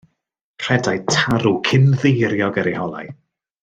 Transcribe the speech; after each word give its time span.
Rhedai 0.67 0.95
tarw 1.13 1.53
cynddeiriog 1.71 2.61
ar 2.65 2.71
eu 2.73 2.79
holau. 2.85 3.17